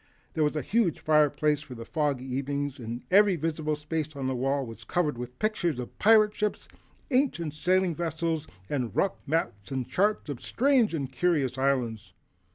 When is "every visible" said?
3.11-3.75